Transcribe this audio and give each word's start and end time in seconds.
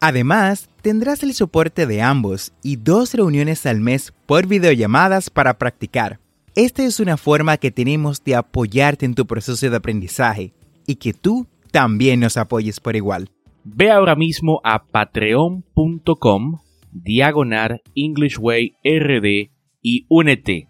Además, 0.00 0.68
tendrás 0.82 1.22
el 1.22 1.32
soporte 1.34 1.86
de 1.86 2.02
ambos 2.02 2.52
y 2.62 2.76
dos 2.76 3.14
reuniones 3.14 3.66
al 3.66 3.80
mes 3.80 4.12
por 4.26 4.46
videollamadas 4.46 5.30
para 5.30 5.58
practicar. 5.58 6.20
Esta 6.54 6.84
es 6.84 7.00
una 7.00 7.16
forma 7.16 7.56
que 7.56 7.70
tenemos 7.70 8.22
de 8.24 8.34
apoyarte 8.34 9.04
en 9.06 9.14
tu 9.14 9.26
proceso 9.26 9.68
de 9.68 9.76
aprendizaje 9.76 10.54
y 10.86 10.96
que 10.96 11.12
tú 11.12 11.46
también 11.70 12.20
nos 12.20 12.36
apoyes 12.36 12.80
por 12.80 12.96
igual. 12.96 13.28
Ve 13.64 13.90
ahora 13.90 14.14
mismo 14.14 14.60
a 14.64 14.86
patreon.com 14.86 16.58
diagonal 16.92 17.82
Englishway 17.94 18.76
RD 18.84 19.50
y 19.82 20.06
únete. 20.08 20.68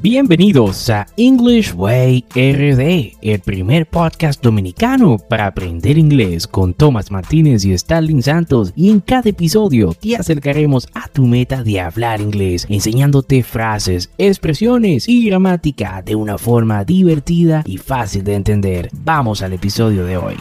Bienvenidos 0.00 0.90
a 0.90 1.08
English 1.16 1.74
Way 1.74 2.24
RD, 2.30 3.18
el 3.20 3.40
primer 3.40 3.84
podcast 3.88 4.40
dominicano 4.40 5.18
para 5.18 5.46
aprender 5.46 5.98
inglés 5.98 6.46
con 6.46 6.72
Tomás 6.72 7.10
Martínez 7.10 7.64
y 7.64 7.72
Stalin 7.72 8.22
Santos 8.22 8.72
y 8.76 8.90
en 8.90 9.00
cada 9.00 9.30
episodio 9.30 9.92
te 9.94 10.14
acercaremos 10.14 10.86
a 10.94 11.08
tu 11.08 11.26
meta 11.26 11.64
de 11.64 11.80
hablar 11.80 12.20
inglés, 12.20 12.64
enseñándote 12.68 13.42
frases, 13.42 14.10
expresiones 14.18 15.08
y 15.08 15.26
gramática 15.26 16.00
de 16.02 16.14
una 16.14 16.38
forma 16.38 16.84
divertida 16.84 17.64
y 17.66 17.78
fácil 17.78 18.22
de 18.22 18.36
entender. 18.36 18.90
Vamos 18.92 19.42
al 19.42 19.54
episodio 19.54 20.04
de 20.04 20.16
hoy. 20.16 20.36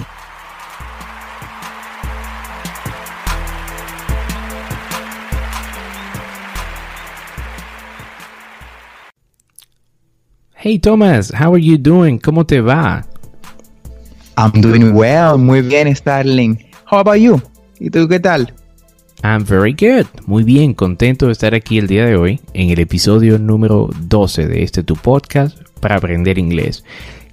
Hey 10.59 10.80
Thomas, 10.80 11.31
how 11.31 11.53
are 11.53 11.61
you 11.61 11.77
doing? 11.77 12.17
¿Cómo 12.17 12.44
te 12.44 12.61
va? 12.61 13.05
I'm 14.36 14.52
doing 14.59 14.91
well, 14.91 15.38
muy 15.38 15.61
bien, 15.61 15.95
Starling. 15.95 16.58
How 16.91 16.97
about 16.97 17.17
you? 17.17 17.39
¿Y 17.80 17.91
tú 17.91 18.08
qué 18.08 18.19
tal? 18.19 18.52
I'm 19.23 19.45
very 19.45 19.73
good. 19.73 20.08
Muy 20.25 20.44
bien, 20.44 20.73
contento 20.73 21.27
de 21.27 21.33
estar 21.33 21.53
aquí 21.53 21.77
el 21.77 21.86
día 21.86 22.08
de 22.08 22.16
hoy 22.16 22.41
en 22.55 22.72
el 22.72 22.80
episodio 22.80 23.38
número 23.38 23.91
12 24.08 24.47
de 24.47 24.64
este 24.64 24.81
tu 24.81 24.95
podcast 24.95 25.59
para 25.80 25.97
aprender 25.97 26.39
inglés. 26.39 26.83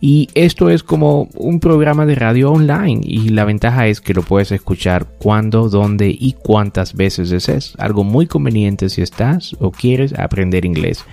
Y 0.03 0.28
esto 0.34 0.69
es 0.69 0.83
como 0.83 1.31
un 1.34 1.61
programa 1.61 2.05
de 2.05 2.16
radio 2.16 2.53
online 2.53 3.00
y 3.05 3.31
la 3.31 3.47
ventaja 3.47 3.86
es 3.86 4.03
que 4.03 4.12
lo 4.12 4.20
puedes 4.20 4.53
escuchar 4.53 5.06
cuando, 5.19 5.70
dónde 5.70 6.11
y 6.11 6.34
cuántas 6.34 6.92
veces 6.92 7.31
desees. 7.31 7.72
Algo 7.78 8.05
muy 8.05 8.27
conveniente 8.27 8.91
si 8.91 9.00
estás 9.00 9.56
o 9.61 9.70
quieres 9.70 10.12
aprender 10.12 10.66
inglés. 10.66 11.06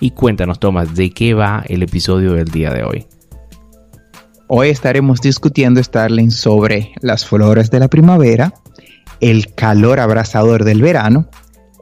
Y 0.00 0.12
cuéntanos, 0.12 0.60
Tomás, 0.60 0.94
¿de 0.94 1.10
qué 1.10 1.34
va 1.34 1.64
el 1.68 1.82
episodio 1.82 2.34
del 2.34 2.46
día 2.46 2.70
de 2.70 2.84
hoy? 2.84 3.06
Hoy 4.46 4.68
estaremos 4.68 5.20
discutiendo, 5.20 5.82
Starling, 5.82 6.30
sobre 6.30 6.92
las 7.02 7.26
flores 7.26 7.70
de 7.70 7.80
la 7.80 7.88
primavera, 7.88 8.54
el 9.20 9.54
calor 9.54 10.00
abrasador 10.00 10.64
del 10.64 10.80
verano, 10.80 11.28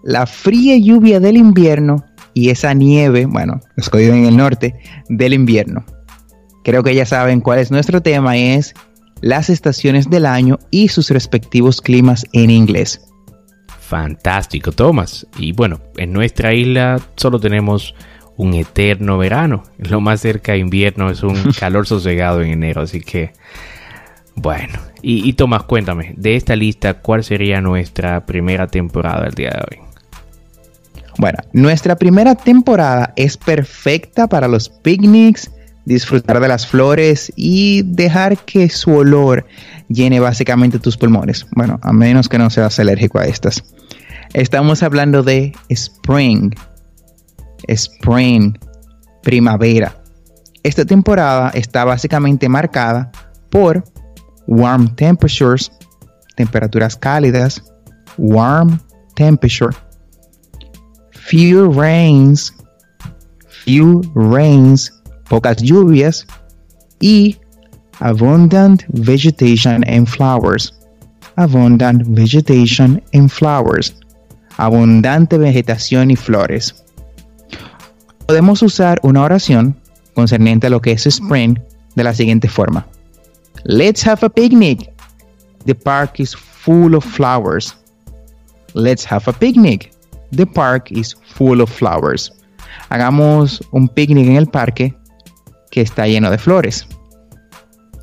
la 0.02 0.26
fría 0.26 0.76
lluvia 0.76 1.20
del 1.20 1.36
invierno 1.36 2.04
y 2.32 2.50
esa 2.50 2.74
nieve, 2.74 3.26
bueno, 3.26 3.60
los 3.76 3.92
en 3.92 4.24
el 4.24 4.36
norte, 4.36 4.74
del 5.08 5.34
invierno. 5.34 5.84
Creo 6.64 6.82
que 6.82 6.94
ya 6.94 7.06
saben 7.06 7.40
cuál 7.40 7.58
es 7.58 7.70
nuestro 7.70 8.02
tema, 8.02 8.36
es 8.36 8.74
las 9.20 9.50
estaciones 9.50 10.10
del 10.10 10.26
año 10.26 10.58
y 10.70 10.88
sus 10.88 11.10
respectivos 11.10 11.80
climas 11.80 12.26
en 12.32 12.50
inglés. 12.50 13.00
Fantástico, 13.86 14.72
Thomas. 14.72 15.28
Y 15.38 15.52
bueno, 15.52 15.80
en 15.96 16.12
nuestra 16.12 16.52
isla 16.52 17.00
solo 17.14 17.38
tenemos 17.38 17.94
un 18.36 18.54
eterno 18.54 19.16
verano. 19.16 19.62
Lo 19.78 20.00
más 20.00 20.20
cerca 20.20 20.52
de 20.52 20.58
invierno 20.58 21.08
es 21.08 21.22
un 21.22 21.52
calor 21.58 21.86
sosegado 21.86 22.42
en 22.42 22.50
enero, 22.50 22.82
así 22.82 23.00
que 23.00 23.32
bueno. 24.34 24.80
Y, 25.02 25.28
y 25.28 25.34
Tomás, 25.34 25.62
cuéntame, 25.62 26.14
de 26.16 26.34
esta 26.34 26.56
lista, 26.56 26.94
¿cuál 26.94 27.22
sería 27.22 27.60
nuestra 27.60 28.26
primera 28.26 28.66
temporada 28.66 29.26
el 29.28 29.34
día 29.34 29.50
de 29.50 29.76
hoy? 29.76 29.86
Bueno, 31.18 31.38
nuestra 31.52 31.94
primera 31.94 32.34
temporada 32.34 33.12
es 33.14 33.36
perfecta 33.36 34.26
para 34.26 34.48
los 34.48 34.68
picnics, 34.68 35.50
disfrutar 35.84 36.40
de 36.40 36.48
las 36.48 36.66
flores 36.66 37.32
y 37.36 37.82
dejar 37.84 38.36
que 38.38 38.68
su 38.68 38.92
olor 38.94 39.46
llene 39.88 40.20
básicamente 40.20 40.78
tus 40.78 40.96
pulmones. 40.96 41.46
Bueno, 41.54 41.78
a 41.82 41.92
menos 41.92 42.28
que 42.28 42.38
no 42.38 42.50
seas 42.50 42.78
alérgico 42.78 43.18
a 43.18 43.26
estas. 43.26 43.62
Estamos 44.34 44.82
hablando 44.82 45.22
de 45.22 45.52
spring. 45.68 46.54
Spring, 47.68 48.58
primavera. 49.22 50.02
Esta 50.62 50.84
temporada 50.84 51.50
está 51.54 51.84
básicamente 51.84 52.48
marcada 52.48 53.10
por 53.50 53.84
warm 54.46 54.94
temperatures, 54.96 55.70
temperaturas 56.36 56.96
cálidas, 56.96 57.62
warm 58.18 58.80
temperature, 59.14 59.74
few 61.12 61.72
rains, 61.72 62.52
few 63.64 64.02
rains, 64.14 64.92
pocas 65.28 65.56
lluvias 65.62 66.26
y 67.00 67.38
abundant 68.00 68.84
vegetation 68.88 69.84
and 69.84 70.08
flowers. 70.08 70.72
Abundant 71.36 72.06
vegetation 72.08 73.02
and 73.12 73.30
flowers. 73.30 73.94
Abundante 74.58 75.38
vegetación 75.38 76.10
y 76.10 76.16
flores. 76.16 76.84
Podemos 78.26 78.62
usar 78.62 78.98
una 79.02 79.22
oración 79.22 79.76
concerniente 80.14 80.66
a 80.66 80.70
lo 80.70 80.80
que 80.80 80.92
es 80.92 81.06
spring 81.06 81.58
de 81.94 82.04
la 82.04 82.14
siguiente 82.14 82.48
forma. 82.48 82.86
Let's 83.64 84.06
have 84.06 84.24
a 84.24 84.28
picnic. 84.28 84.92
The 85.64 85.74
park 85.74 86.20
is 86.20 86.34
full 86.34 86.94
of 86.94 87.04
flowers. 87.04 87.74
Let's 88.74 89.04
have 89.10 89.24
a 89.26 89.32
picnic. 89.32 89.92
The 90.32 90.46
park 90.46 90.90
is 90.90 91.14
full 91.34 91.60
of 91.60 91.70
flowers. 91.70 92.32
Hagamos 92.88 93.62
un 93.72 93.88
picnic 93.88 94.26
en 94.26 94.36
el 94.36 94.46
parque 94.46 94.94
que 95.70 95.82
está 95.82 96.06
lleno 96.06 96.30
de 96.30 96.38
flores. 96.38 96.86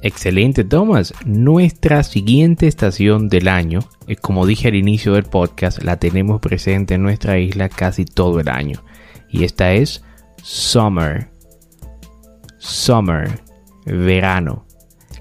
Excelente, 0.03 0.65
Thomas. 0.65 1.13
Nuestra 1.23 2.03
siguiente 2.03 2.67
estación 2.67 3.29
del 3.29 3.47
año, 3.47 3.79
eh, 4.05 4.17
como 4.17 4.45
dije 4.45 4.67
al 4.67 4.75
inicio 4.75 5.13
del 5.13 5.23
podcast, 5.23 5.81
la 5.81 5.95
tenemos 5.95 6.41
presente 6.41 6.95
en 6.95 7.03
nuestra 7.03 7.39
isla 7.39 7.69
casi 7.69 8.03
todo 8.03 8.41
el 8.41 8.49
año. 8.49 8.83
Y 9.29 9.45
esta 9.45 9.71
es 9.71 10.03
Summer. 10.41 11.29
Summer, 12.57 13.29
verano. 13.85 14.65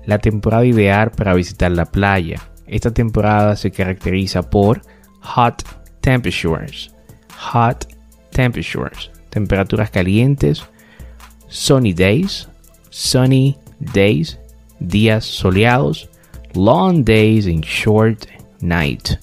La 0.04 0.18
temporada 0.18 0.66
ideal 0.66 1.12
para 1.12 1.34
visitar 1.34 1.70
la 1.70 1.86
playa. 1.86 2.42
Esta 2.66 2.92
temporada 2.92 3.54
se 3.54 3.70
caracteriza 3.70 4.50
por 4.50 4.82
hot 5.20 5.62
temperatures. 6.00 6.92
Hot 7.52 7.86
temperatures. 8.32 9.12
Temperaturas 9.30 9.92
calientes. 9.92 10.64
Sunny 11.46 11.92
days. 11.92 12.48
Sunny 12.90 13.56
days 13.78 14.41
días 14.88 15.24
soleados, 15.24 16.08
long 16.54 17.02
days 17.02 17.46
and 17.46 17.64
short 17.64 18.26
night, 18.60 19.18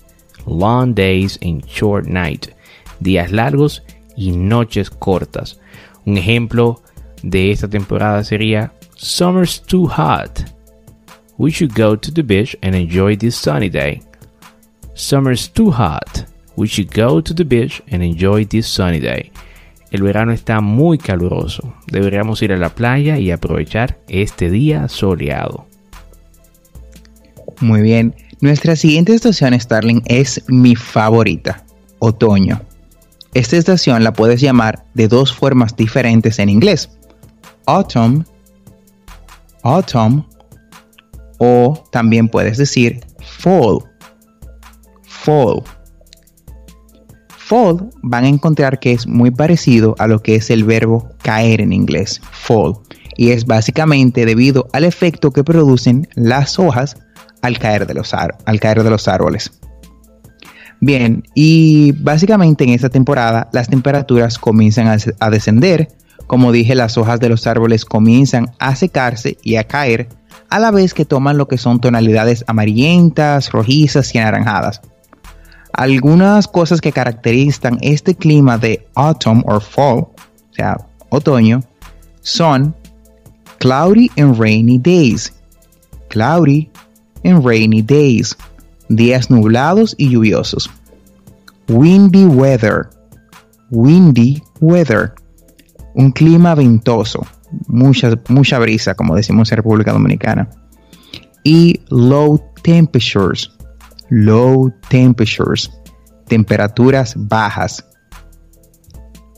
long 0.45 0.93
days 0.93 1.37
and 1.41 1.67
short 1.67 2.07
night, 2.07 2.53
días 3.01 3.31
largos 3.31 3.81
y 4.17 4.31
noches 4.31 4.89
cortas. 4.89 5.59
Un 6.05 6.17
ejemplo 6.17 6.81
de 7.23 7.51
esta 7.51 7.67
temporada 7.67 8.23
sería 8.23 8.71
Summer's 8.95 9.59
too 9.59 9.87
hot. 9.87 10.43
We 11.37 11.51
should 11.51 11.73
go 11.73 11.95
to 11.95 12.11
the 12.11 12.23
beach 12.23 12.55
and 12.61 12.75
enjoy 12.75 13.15
this 13.15 13.37
sunny 13.37 13.69
day. 13.69 14.01
Summer's 14.93 15.47
too 15.47 15.71
hot. 15.71 16.25
We 16.57 16.67
should 16.67 16.91
go 16.91 17.21
to 17.21 17.33
the 17.33 17.45
beach 17.45 17.81
and 17.87 18.03
enjoy 18.03 18.43
this 18.43 18.67
sunny 18.67 18.99
day. 18.99 19.31
El 19.91 20.03
verano 20.03 20.31
está 20.31 20.61
muy 20.61 20.97
caluroso. 20.97 21.73
Deberíamos 21.87 22.41
ir 22.41 22.53
a 22.53 22.57
la 22.57 22.69
playa 22.69 23.17
y 23.17 23.31
aprovechar 23.31 23.99
este 24.07 24.49
día 24.49 24.87
soleado. 24.87 25.65
Muy 27.59 27.81
bien. 27.81 28.15
Nuestra 28.41 28.75
siguiente 28.75 29.13
estación, 29.13 29.59
Starling, 29.59 30.01
es 30.05 30.43
mi 30.47 30.75
favorita, 30.75 31.65
otoño. 31.99 32.61
Esta 33.33 33.57
estación 33.57 34.03
la 34.03 34.13
puedes 34.13 34.41
llamar 34.41 34.85
de 34.93 35.07
dos 35.07 35.33
formas 35.33 35.75
diferentes 35.75 36.39
en 36.39 36.49
inglés. 36.49 36.89
Autumn, 37.65 38.25
autumn 39.63 40.25
o 41.37 41.83
también 41.91 42.29
puedes 42.29 42.57
decir 42.57 43.01
fall. 43.19 43.79
Fall. 45.03 45.63
Fall 47.49 47.89
van 48.03 48.25
a 48.25 48.27
encontrar 48.27 48.77
que 48.77 48.91
es 48.91 49.07
muy 49.07 49.31
parecido 49.31 49.95
a 49.97 50.05
lo 50.05 50.21
que 50.21 50.35
es 50.35 50.51
el 50.51 50.65
verbo 50.65 51.09
caer 51.23 51.61
en 51.61 51.73
inglés, 51.73 52.21
fall, 52.29 52.75
y 53.17 53.31
es 53.31 53.47
básicamente 53.47 54.27
debido 54.27 54.67
al 54.71 54.83
efecto 54.83 55.31
que 55.31 55.43
producen 55.43 56.07
las 56.13 56.59
hojas 56.59 56.97
al 57.41 57.57
caer 57.57 57.87
de 57.87 57.95
los, 57.95 58.13
al 58.13 58.59
caer 58.59 58.83
de 58.83 58.91
los 58.91 59.07
árboles. 59.07 59.51
Bien, 60.79 61.23
y 61.33 61.91
básicamente 61.93 62.65
en 62.65 62.69
esta 62.69 62.89
temporada 62.89 63.49
las 63.51 63.67
temperaturas 63.67 64.37
comienzan 64.37 64.85
a, 64.85 64.97
a 65.19 65.31
descender, 65.31 65.87
como 66.27 66.51
dije, 66.51 66.75
las 66.75 66.99
hojas 66.99 67.19
de 67.19 67.29
los 67.29 67.47
árboles 67.47 67.83
comienzan 67.83 68.51
a 68.59 68.75
secarse 68.75 69.39
y 69.41 69.55
a 69.55 69.63
caer, 69.63 70.09
a 70.51 70.59
la 70.59 70.69
vez 70.69 70.93
que 70.93 71.03
toman 71.03 71.39
lo 71.39 71.47
que 71.47 71.57
son 71.57 71.81
tonalidades 71.81 72.45
amarillentas, 72.45 73.51
rojizas 73.51 74.13
y 74.13 74.19
anaranjadas. 74.19 74.81
Algunas 75.73 76.47
cosas 76.47 76.81
que 76.81 76.91
caracterizan 76.91 77.77
este 77.81 78.15
clima 78.15 78.57
de 78.57 78.87
autumn 78.95 79.43
or 79.45 79.61
fall, 79.61 79.97
o 79.99 80.53
sea, 80.53 80.77
otoño, 81.09 81.61
son 82.21 82.75
cloudy 83.59 84.11
and 84.17 84.37
rainy 84.37 84.77
days. 84.77 85.33
Cloudy 86.09 86.69
and 87.23 87.45
rainy 87.45 87.81
days. 87.81 88.35
Días 88.89 89.29
nublados 89.29 89.95
y 89.97 90.09
lluviosos. 90.09 90.69
Windy 91.67 92.25
weather. 92.25 92.89
Windy 93.69 94.41
weather. 94.59 95.13
Un 95.93 96.11
clima 96.11 96.55
ventoso. 96.55 97.25
Mucha, 97.67 98.19
mucha 98.27 98.59
brisa, 98.59 98.95
como 98.95 99.15
decimos 99.15 99.51
en 99.51 99.57
República 99.57 99.91
Dominicana. 99.91 100.49
Y 101.43 101.81
low 101.89 102.41
temperatures 102.63 103.51
low 104.09 104.69
temperatures, 104.89 105.69
temperaturas 106.27 107.13
bajas. 107.15 107.83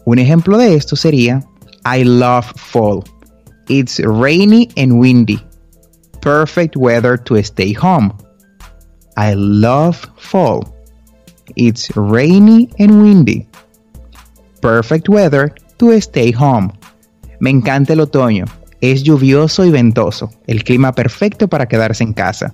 Un 0.06 0.20
ejemplo 0.20 0.58
de 0.58 0.76
esto 0.76 0.96
sería 0.96 1.44
I 1.86 2.04
love 2.04 2.46
fall. 2.58 3.04
It's 3.68 4.00
rainy 4.00 4.70
and 4.78 5.00
windy. 5.00 5.40
Perfect 6.22 6.76
weather 6.76 7.18
to 7.24 7.42
stay 7.44 7.74
home. 7.74 8.12
I 9.18 9.34
love 9.36 9.98
fall. 10.18 10.64
It's 11.56 11.90
rainy 11.96 12.70
and 12.80 13.02
windy. 13.02 13.48
Perfect 14.62 15.10
weather 15.10 15.54
to 15.78 15.92
stay 15.94 16.32
home. 16.32 16.72
Me 17.40 17.50
encanta 17.50 17.94
el 17.94 18.02
otoño. 18.02 18.46
Es 18.82 19.04
lluvioso 19.04 19.66
y 19.66 19.72
ventoso. 19.72 20.30
El 20.48 20.64
clima 20.64 20.92
perfecto 20.92 21.48
para 21.48 21.68
quedarse 21.68 22.04
en 22.04 22.14
casa. 22.14 22.54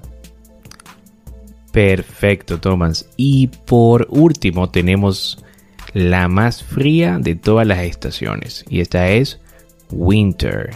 Perfecto, 1.77 2.59
Thomas. 2.59 3.07
Y 3.17 3.49
por 3.49 4.07
último 4.09 4.71
tenemos 4.71 5.45
la 5.93 6.27
más 6.27 6.63
fría 6.63 7.19
de 7.19 7.35
todas 7.35 7.67
las 7.67 7.83
estaciones. 7.83 8.65
Y 8.67 8.81
esta 8.81 9.09
es 9.09 9.39
Winter. 9.91 10.71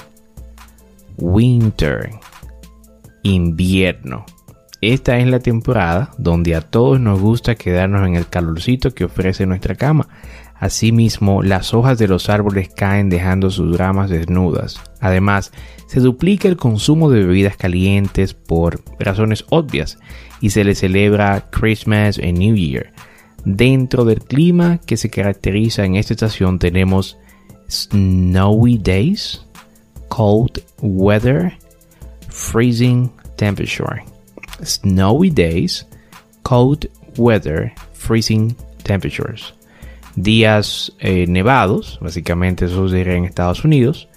Winter. 1.18 2.12
Invierno. 3.24 4.28
Esta 4.80 5.18
es 5.18 5.26
la 5.26 5.40
temporada 5.40 6.12
donde 6.20 6.54
a 6.54 6.62
todos 6.62 7.00
nos 7.00 7.20
gusta 7.20 7.56
quedarnos 7.56 8.08
en 8.08 8.16
el 8.16 8.28
calorcito 8.28 8.94
que 8.94 9.06
ofrece 9.06 9.48
nuestra 9.48 9.74
cama. 9.74 10.08
Asimismo, 10.62 11.42
las 11.42 11.74
hojas 11.74 11.98
de 11.98 12.08
los 12.08 12.30
árboles 12.30 12.70
caen 12.70 13.10
dejando 13.10 13.50
sus 13.50 13.76
ramas 13.76 14.12
desnudas. 14.12 14.80
Además, 15.00 15.52
se 15.88 16.00
duplica 16.00 16.48
el 16.48 16.56
consumo 16.56 17.10
de 17.10 17.26
bebidas 17.26 17.58
calientes 17.58 18.36
por 18.36 18.84
razones 19.00 19.44
obvias 19.50 19.98
y 20.40 20.52
se 20.52 20.64
le 20.64 20.76
celebra 20.76 21.50
Christmas 21.50 22.20
y 22.20 22.32
New 22.32 22.56
Year. 22.56 22.94
Dentro 23.44 24.06
del 24.06 24.22
clima 24.22 24.78
que 24.78 24.98
se 24.98 25.10
caracteriza 25.10 25.84
en 25.84 25.96
esta 25.96 26.14
estación 26.14 26.60
tenemos 26.60 27.18
snowy 27.68 28.78
days, 28.78 29.44
cold 30.10 30.62
weather, 30.84 31.58
freezing 32.30 33.10
temperature. 33.36 34.04
Snowy 34.64 35.32
days, 35.32 35.88
cold 36.44 36.88
weather, 37.18 37.74
freezing 37.94 38.56
temperatures. 38.84 39.56
Días 40.16 40.94
eh, 41.00 41.26
nevados, 41.28 42.00
básicamente 42.02 42.66
eso 42.66 42.88
sería 42.90 43.14
en 43.14 43.26
Estados 43.26 43.64
Unidos. 43.64 44.08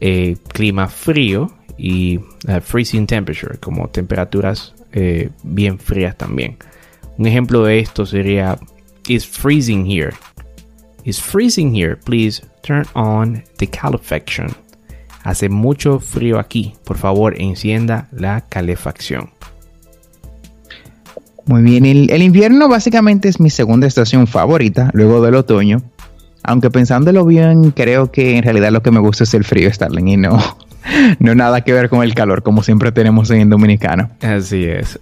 Eh, 0.00 0.36
clima 0.52 0.88
frío 0.88 1.52
y 1.76 2.20
eh, 2.48 2.60
freezing 2.60 3.06
temperature, 3.06 3.58
como 3.58 3.88
temperaturas 3.88 4.74
bien 5.44 5.78
frías 5.78 6.16
también. 6.16 6.56
Un 7.16 7.26
ejemplo 7.26 7.62
de 7.62 7.78
esto 7.78 8.04
sería 8.06 8.58
It's 9.06 9.24
freezing 9.24 9.84
here. 9.84 10.12
It's 11.04 11.20
freezing 11.20 11.72
here. 11.74 11.96
Please 11.96 12.42
turn 12.62 12.86
on 12.94 13.44
the 13.58 13.68
calefacción. 13.68 14.54
Hace 15.22 15.48
mucho 15.48 16.00
frío 16.00 16.38
aquí. 16.38 16.74
Por 16.84 16.96
favor, 16.96 17.40
encienda 17.40 18.08
la 18.10 18.40
calefacción. 18.48 19.30
Muy 21.46 21.62
bien, 21.62 21.84
el, 21.84 22.10
el, 22.10 22.22
invierno 22.22 22.68
básicamente 22.68 23.28
es 23.28 23.40
mi 23.40 23.50
segunda 23.50 23.86
estación 23.86 24.26
favorita, 24.26 24.90
luego 24.92 25.22
del 25.22 25.34
otoño. 25.34 25.82
Aunque 26.42 26.70
pensándolo 26.70 27.24
bien, 27.26 27.70
creo 27.70 28.10
que 28.10 28.36
en 28.36 28.42
realidad 28.42 28.72
lo 28.72 28.82
que 28.82 28.90
me 28.90 29.00
gusta 29.00 29.24
es 29.24 29.34
el 29.34 29.44
frío, 29.44 29.72
Starling, 29.72 30.08
y 30.08 30.16
no, 30.16 30.38
no 31.18 31.34
nada 31.34 31.62
que 31.62 31.72
ver 31.72 31.88
con 31.88 32.02
el 32.02 32.14
calor, 32.14 32.42
como 32.42 32.62
siempre 32.62 32.92
tenemos 32.92 33.30
en 33.30 33.50
Dominicano. 33.50 34.10
Así 34.22 34.64
es. 34.64 34.98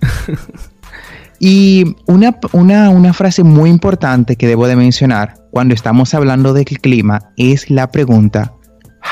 y 1.38 1.96
una, 2.06 2.38
una, 2.52 3.12
frase 3.12 3.44
muy 3.44 3.70
importante 3.70 4.36
que 4.36 4.46
debo 4.46 4.66
de 4.66 4.76
mencionar 4.76 5.34
cuando 5.50 5.74
estamos 5.74 6.14
hablando 6.14 6.52
del 6.52 6.64
clima 6.64 7.32
es 7.36 7.70
la 7.70 7.90
pregunta, 7.90 8.52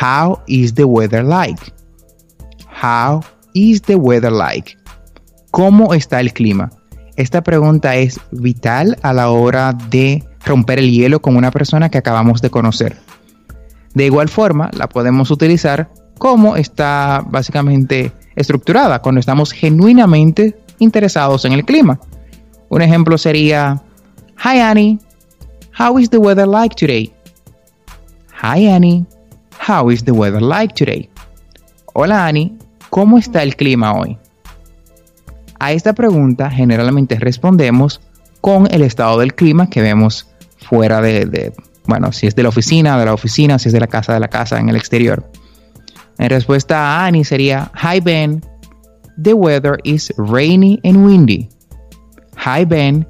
How 0.02 0.40
is 0.46 0.74
the 0.74 0.84
weather 0.84 1.24
like? 1.24 1.62
How 2.82 3.22
is 3.54 3.82
the 3.82 3.94
weather 3.96 4.32
like? 4.32 4.76
¿Cómo 5.52 5.94
está 5.94 6.20
el 6.20 6.32
clima? 6.32 6.70
Esta 7.16 7.42
pregunta 7.42 7.96
es 7.96 8.20
vital 8.30 8.98
a 9.02 9.14
la 9.14 9.30
hora 9.30 9.72
de 9.72 10.22
romper 10.44 10.78
el 10.78 10.90
hielo 10.90 11.20
con 11.20 11.36
una 11.36 11.50
persona 11.50 11.88
que 11.88 11.98
acabamos 11.98 12.42
de 12.42 12.50
conocer. 12.50 12.96
De 13.94 14.04
igual 14.04 14.28
forma, 14.28 14.70
la 14.74 14.88
podemos 14.88 15.30
utilizar 15.30 15.90
cómo 16.18 16.56
está 16.56 17.24
básicamente 17.26 18.12
estructurada 18.34 19.00
cuando 19.00 19.18
estamos 19.18 19.52
genuinamente 19.52 20.58
interesados 20.78 21.46
en 21.46 21.52
el 21.52 21.64
clima. 21.64 21.98
Un 22.68 22.82
ejemplo 22.82 23.16
sería, 23.16 23.82
Hi 24.44 24.60
Annie, 24.60 24.98
how 25.78 25.98
is 25.98 26.10
the 26.10 26.18
weather 26.18 26.46
like 26.46 26.74
today? 26.76 27.10
Hi 28.42 28.68
Annie, 28.68 29.06
how 29.66 29.90
is 29.90 30.04
the 30.04 30.12
weather 30.12 30.42
like 30.42 30.74
today? 30.74 31.08
Hola 31.94 32.26
Annie, 32.26 32.52
¿cómo 32.90 33.16
está 33.16 33.42
el 33.42 33.56
clima 33.56 33.94
hoy? 33.94 34.18
A 35.58 35.72
esta 35.72 35.94
pregunta 35.94 36.50
generalmente 36.50 37.18
respondemos 37.18 38.00
con 38.40 38.68
el 38.70 38.82
estado 38.82 39.18
del 39.18 39.34
clima 39.34 39.68
que 39.68 39.80
vemos 39.80 40.28
fuera 40.58 41.00
de, 41.00 41.52
bueno, 41.86 42.12
si 42.12 42.26
es 42.26 42.36
de 42.36 42.42
la 42.42 42.50
oficina, 42.50 42.98
de 42.98 43.06
la 43.06 43.14
oficina, 43.14 43.58
si 43.58 43.68
es 43.68 43.72
de 43.72 43.80
la 43.80 43.86
casa, 43.86 44.14
de 44.14 44.20
la 44.20 44.28
casa, 44.28 44.58
en 44.58 44.68
el 44.68 44.76
exterior. 44.76 45.30
En 46.18 46.30
respuesta 46.30 46.78
a 46.78 47.06
Annie 47.06 47.24
sería, 47.24 47.70
Hi 47.74 48.00
Ben, 48.00 48.42
the 49.22 49.34
weather 49.34 49.78
is 49.84 50.12
rainy 50.16 50.80
and 50.84 51.04
windy. 51.04 51.48
Hi 52.36 52.64
Ben, 52.64 53.06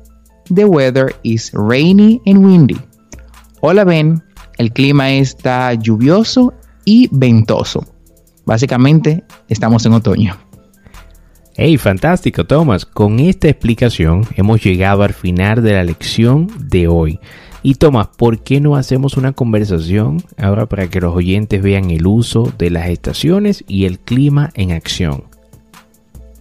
the 0.55 0.65
weather 0.65 1.15
is 1.23 1.51
rainy 1.53 2.21
and 2.27 2.45
windy. 2.45 2.79
Hola 3.61 3.85
Ben, 3.85 4.23
el 4.59 4.73
clima 4.73 5.11
está 5.11 5.75
lluvioso 5.75 6.55
y 6.85 7.09
ventoso. 7.11 7.85
Básicamente, 8.45 9.25
estamos 9.49 9.85
en 9.87 9.93
otoño. 9.95 10.46
Hey, 11.59 11.79
fantástico, 11.79 12.45
Thomas. 12.45 12.85
Con 12.85 13.19
esta 13.19 13.49
explicación 13.49 14.27
hemos 14.37 14.63
llegado 14.63 15.05
al 15.05 15.15
final 15.15 15.63
de 15.63 15.73
la 15.73 15.85
lección 15.85 16.51
de 16.59 16.87
hoy. 16.87 17.19
Y 17.63 17.77
Tomás, 17.77 18.09
¿por 18.09 18.41
qué 18.41 18.61
no 18.61 18.77
hacemos 18.77 19.17
una 19.17 19.33
conversación 19.33 20.23
ahora 20.37 20.67
para 20.67 20.89
que 20.89 21.01
los 21.01 21.17
oyentes 21.17 21.63
vean 21.63 21.91
el 21.91 22.07
uso 22.07 22.53
de 22.59 22.69
las 22.69 22.91
estaciones 22.91 23.65
y 23.67 23.87
el 23.87 23.99
clima 23.99 24.51
en 24.53 24.73
acción? 24.73 25.25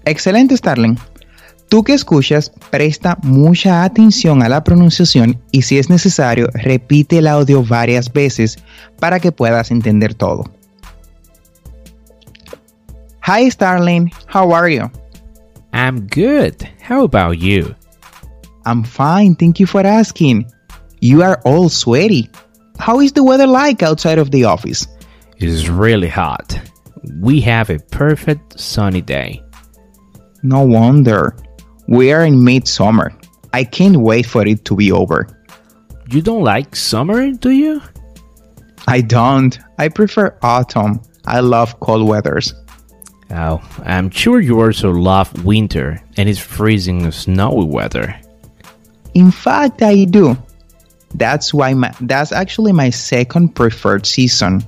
Excelente, 0.04 0.58
Starling. 0.58 0.98
Tú 1.70 1.86
que 1.86 1.94
escuchas, 1.94 2.52
presta 2.70 3.18
mucha 3.24 3.86
atención 3.86 4.44
a 4.44 4.50
la 4.50 4.66
pronunciación 4.66 5.40
y 5.50 5.62
si 5.62 5.78
es 5.78 5.90
necesario, 5.90 6.50
repite 6.54 7.20
el 7.20 7.28
audio 7.28 7.64
varias 7.64 8.12
veces 8.12 8.58
para 9.00 9.22
que 9.22 9.32
puedas 9.32 9.72
entender 9.72 10.14
todo. 10.14 10.44
Hi 13.26 13.50
Starling, 13.50 14.12
how 14.32 14.54
are 14.54 14.76
you? 14.76 14.92
I'm 15.86 16.08
good. 16.08 16.68
How 16.82 17.04
about 17.04 17.38
you? 17.38 17.76
I'm 18.66 18.84
fine, 18.84 19.36
thank 19.36 19.60
you 19.60 19.68
for 19.68 19.82
asking. 19.82 20.52
You 21.00 21.22
are 21.22 21.40
all 21.46 21.70
sweaty. 21.70 22.28
How 22.80 23.02
is 23.02 23.12
the 23.12 23.24
weather 23.24 23.46
like 23.46 23.84
outside 23.84 24.18
of 24.18 24.32
the 24.32 24.46
office? 24.46 24.88
It's 25.38 25.68
really 25.68 26.08
hot. 26.08 26.60
We 27.22 27.40
have 27.42 27.70
a 27.70 27.78
perfect 27.78 28.60
sunny 28.60 29.02
day. 29.02 29.44
No 30.42 30.66
wonder. 30.66 31.38
We 31.88 32.12
are 32.12 32.26
in 32.26 32.44
midsummer. 32.44 33.14
I 33.54 33.64
can't 33.64 33.98
wait 33.98 34.26
for 34.26 34.44
it 34.48 34.66
to 34.66 34.76
be 34.76 34.92
over. 34.92 35.28
You 36.10 36.24
don't 36.24 36.44
like 36.44 36.76
summer, 36.76 37.30
do 37.30 37.52
you? 37.52 37.80
I 38.88 39.02
don't. 39.02 39.56
I 39.78 39.90
prefer 39.90 40.36
autumn. 40.42 41.04
I 41.28 41.42
love 41.42 41.80
cold 41.80 42.08
weathers. 42.08 42.56
Oh, 43.36 43.62
I'm 43.84 44.10
sure 44.12 44.40
you 44.40 44.62
also 44.62 44.92
love 44.92 45.44
winter 45.44 46.02
and 46.16 46.30
it's 46.30 46.40
freezing 46.40 47.12
snowy 47.12 47.66
weather. 47.66 48.16
In 49.14 49.30
fact, 49.30 49.82
I 49.82 50.06
do. 50.06 50.38
That's 51.16 51.54
why 51.54 51.74
my, 51.74 51.94
that's 52.00 52.32
actually 52.32 52.72
my 52.72 52.90
second 52.90 53.50
preferred 53.50 54.06
season. 54.06 54.64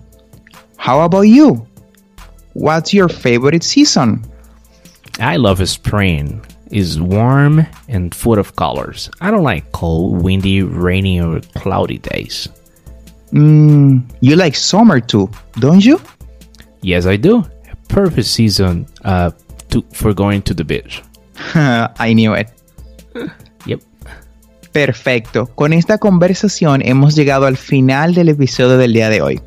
How 0.75 1.01
about 1.01 1.21
you? 1.21 1.65
What's 2.53 2.93
your 2.93 3.07
favorite 3.07 3.63
season? 3.63 4.25
I 5.19 5.37
love 5.37 5.67
spring. 5.69 6.45
It's 6.69 6.97
warm 6.97 7.65
and 7.87 8.13
full 8.13 8.37
of 8.37 8.55
colors. 8.57 9.09
I 9.21 9.31
don't 9.31 9.43
like 9.43 9.71
cold, 9.71 10.21
windy, 10.21 10.61
rainy, 10.61 11.21
or 11.21 11.39
cloudy 11.55 11.99
days. 11.99 12.49
Mm, 13.31 14.03
you 14.19 14.35
like 14.35 14.55
summer 14.55 14.99
too, 14.99 15.29
don't 15.59 15.83
you? 15.83 16.01
Yes, 16.81 17.05
I 17.05 17.15
do. 17.15 17.45
Perfect 17.87 18.27
season 18.27 18.85
uh, 19.03 19.31
to, 19.69 19.83
for 19.93 20.13
going 20.13 20.41
to 20.41 20.53
the 20.53 20.63
beach. 20.63 21.03
I 21.99 22.13
knew 22.13 22.35
it. 22.35 22.47
Yep. 23.65 23.81
Perfecto. 24.71 25.47
Con 25.47 25.73
esta 25.73 25.97
conversación 25.97 26.81
hemos 26.85 27.15
llegado 27.15 27.45
al 27.45 27.57
final 27.57 28.13
del 28.13 28.29
episodio 28.29 28.77
del 28.77 28.93
día 28.93 29.09
de 29.09 29.21
hoy. 29.21 29.41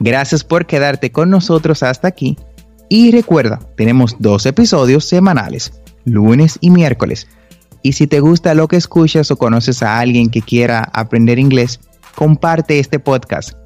Gracias 0.00 0.44
por 0.44 0.66
quedarte 0.66 1.12
con 1.12 1.30
nosotros 1.30 1.82
hasta 1.82 2.08
aquí. 2.08 2.36
Y 2.88 3.12
recuerda, 3.12 3.60
tenemos 3.76 4.16
dos 4.18 4.46
episodios 4.46 5.04
semanales, 5.04 5.72
lunes 6.04 6.58
y 6.60 6.70
miércoles. 6.70 7.28
Y 7.82 7.92
si 7.92 8.06
te 8.06 8.20
gusta 8.20 8.54
lo 8.54 8.66
que 8.66 8.76
escuchas 8.76 9.30
o 9.30 9.36
conoces 9.36 9.82
a 9.82 10.00
alguien 10.00 10.28
que 10.28 10.42
quiera 10.42 10.88
aprender 10.92 11.38
inglés, 11.38 11.80
comparte 12.14 12.78
este 12.78 12.98
podcast. 12.98 13.59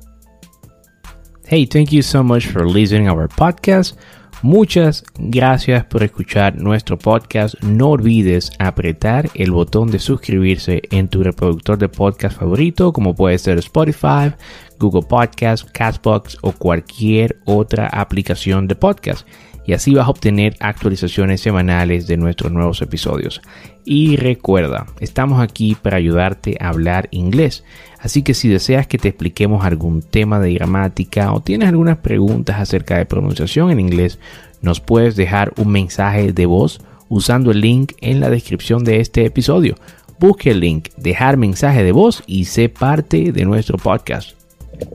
Hey, 1.54 1.66
thank 1.66 1.92
you 1.92 2.02
so 2.02 2.24
much 2.24 2.48
for 2.48 2.66
listening 2.66 3.08
our 3.08 3.28
podcast. 3.28 3.96
Muchas 4.42 5.04
gracias 5.16 5.84
por 5.84 6.02
escuchar 6.02 6.60
nuestro 6.60 6.98
podcast. 6.98 7.54
No 7.62 7.90
olvides 7.90 8.50
apretar 8.58 9.30
el 9.34 9.52
botón 9.52 9.88
de 9.92 10.00
suscribirse 10.00 10.82
en 10.90 11.06
tu 11.06 11.22
reproductor 11.22 11.78
de 11.78 11.88
podcast 11.88 12.36
favorito, 12.36 12.92
como 12.92 13.14
puede 13.14 13.38
ser 13.38 13.58
Spotify, 13.58 14.34
Google 14.80 15.06
Podcast, 15.08 15.70
Castbox 15.70 16.38
o 16.40 16.50
cualquier 16.50 17.38
otra 17.44 17.86
aplicación 17.86 18.66
de 18.66 18.74
podcast. 18.74 19.24
Y 19.64 19.74
así 19.74 19.94
vas 19.94 20.08
a 20.08 20.10
obtener 20.10 20.56
actualizaciones 20.58 21.40
semanales 21.40 22.08
de 22.08 22.16
nuestros 22.16 22.50
nuevos 22.50 22.82
episodios. 22.82 23.40
Y 23.84 24.16
recuerda, 24.16 24.86
estamos 24.98 25.40
aquí 25.40 25.76
para 25.80 25.98
ayudarte 25.98 26.56
a 26.60 26.70
hablar 26.70 27.08
inglés. 27.12 27.64
Así 28.04 28.22
que 28.22 28.34
si 28.34 28.50
deseas 28.50 28.86
que 28.86 28.98
te 28.98 29.08
expliquemos 29.08 29.64
algún 29.64 30.02
tema 30.02 30.38
de 30.38 30.52
gramática 30.52 31.32
o 31.32 31.40
tienes 31.40 31.70
algunas 31.70 31.96
preguntas 31.96 32.60
acerca 32.60 32.98
de 32.98 33.06
pronunciación 33.06 33.70
en 33.70 33.80
inglés, 33.80 34.18
nos 34.60 34.78
puedes 34.80 35.16
dejar 35.16 35.54
un 35.56 35.68
mensaje 35.68 36.34
de 36.34 36.44
voz 36.44 36.82
usando 37.08 37.50
el 37.50 37.62
link 37.62 37.92
en 38.02 38.20
la 38.20 38.28
descripción 38.28 38.84
de 38.84 39.00
este 39.00 39.24
episodio. 39.24 39.76
Busque 40.20 40.50
el 40.50 40.60
link, 40.60 40.90
dejar 40.98 41.38
mensaje 41.38 41.82
de 41.82 41.92
voz 41.92 42.22
y 42.26 42.44
sé 42.44 42.68
parte 42.68 43.32
de 43.32 43.46
nuestro 43.46 43.78
podcast. 43.78 44.32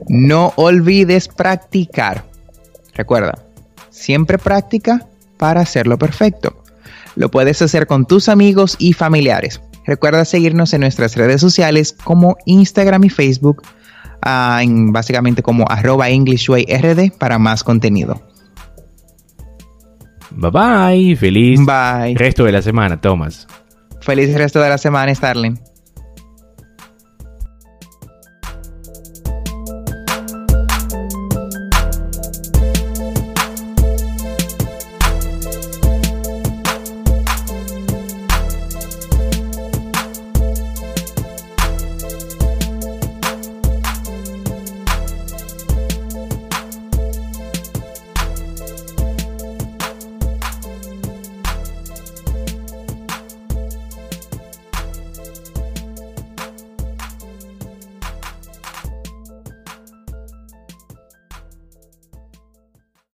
No 0.08 0.52
olvides 0.54 1.26
practicar. 1.26 2.24
Recuerda, 2.94 3.44
siempre 3.90 4.38
práctica 4.38 5.08
para 5.36 5.62
hacerlo 5.62 5.98
perfecto. 5.98 6.62
Lo 7.16 7.28
puedes 7.28 7.60
hacer 7.60 7.88
con 7.88 8.06
tus 8.06 8.28
amigos 8.28 8.76
y 8.78 8.92
familiares. 8.92 9.60
Recuerda 9.86 10.24
seguirnos 10.24 10.72
en 10.74 10.82
nuestras 10.82 11.16
redes 11.16 11.40
sociales 11.40 11.96
como 12.04 12.36
Instagram 12.46 13.04
y 13.04 13.10
Facebook, 13.10 13.62
uh, 14.24 14.60
en, 14.60 14.92
básicamente 14.92 15.42
como 15.42 15.64
arroba 15.68 16.10
EnglishWayRD 16.10 17.12
para 17.18 17.38
más 17.38 17.64
contenido. 17.64 18.22
Bye 20.30 20.50
bye, 20.50 21.16
feliz 21.16 21.60
Bye. 21.64 22.14
resto 22.14 22.44
de 22.44 22.52
la 22.52 22.62
semana, 22.62 23.00
Thomas. 23.00 23.46
Feliz 24.00 24.32
resto 24.34 24.60
de 24.60 24.68
la 24.68 24.78
semana, 24.78 25.14
Starling. 25.14 25.58